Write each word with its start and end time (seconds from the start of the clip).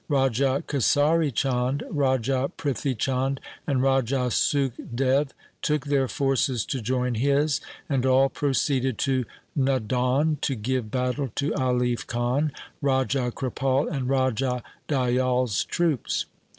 Raja 0.09 0.63
Kesari 0.67 1.31
Chand, 1.31 1.83
Raja 1.87 2.49
Prithi 2.57 2.97
Chand, 2.97 3.39
and 3.67 3.83
Raja 3.83 4.31
Sukh 4.31 4.73
Dev 4.95 5.31
took 5.61 5.85
their 5.85 6.07
forces 6.07 6.65
to 6.65 6.81
join 6.81 7.13
his, 7.13 7.61
and 7.87 8.03
all 8.03 8.27
proceeded 8.27 8.97
to 8.97 9.25
Nadaun 9.55 10.37
to 10.41 10.55
give 10.55 10.89
battle 10.89 11.29
to 11.35 11.53
Alif 11.55 12.07
Khan, 12.07 12.51
Raja 12.81 13.31
Kripal, 13.31 13.87
and 13.91 14.09
Raja 14.09 14.63
Dayal's 14.87 15.65
troops. 15.65 16.25